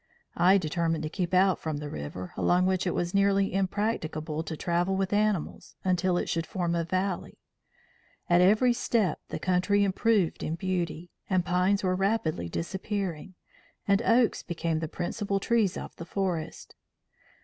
I 0.35 0.57
determined 0.57 1.03
to 1.03 1.11
keep 1.11 1.31
out 1.31 1.59
from 1.59 1.77
the 1.77 1.87
river, 1.87 2.33
along 2.35 2.65
which 2.65 2.87
it 2.87 2.95
was 2.95 3.13
nearly 3.13 3.53
impracticable 3.53 4.41
to 4.41 4.57
travel 4.57 4.95
with 4.95 5.13
animals, 5.13 5.75
until 5.83 6.17
it 6.17 6.27
should 6.27 6.47
form 6.47 6.73
a 6.73 6.83
valley. 6.83 7.37
At 8.27 8.41
every 8.41 8.73
step 8.73 9.19
the 9.27 9.37
country 9.37 9.83
improved 9.83 10.41
in 10.41 10.55
beauty; 10.55 11.11
the 11.29 11.37
pines 11.41 11.83
were 11.83 11.93
rapidly 11.95 12.49
disappearing, 12.49 13.35
and 13.87 14.01
oaks 14.01 14.41
became 14.41 14.79
the 14.79 14.87
principal 14.87 15.39
trees 15.39 15.77
of 15.77 15.95
the 15.97 16.05
forest. 16.05 16.73